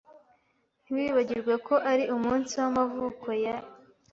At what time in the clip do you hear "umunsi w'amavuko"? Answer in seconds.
2.15-3.27